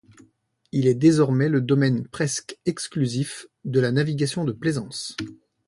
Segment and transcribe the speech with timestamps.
[0.71, 5.15] Il est désormais le domaine presque exclusif de la navigation de plaisance.